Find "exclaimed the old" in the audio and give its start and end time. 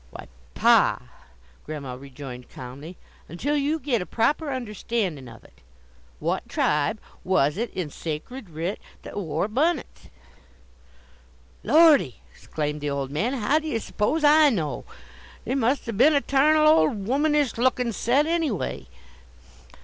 12.33-13.11